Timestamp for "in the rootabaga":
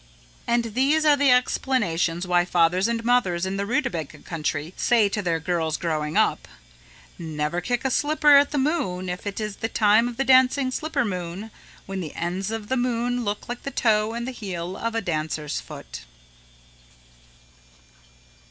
3.45-4.17